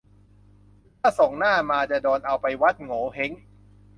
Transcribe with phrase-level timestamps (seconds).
[0.99, 3.31] ถ้าส่งหน้ามาจะโดนเอาไปวัดโหงวเฮ้ง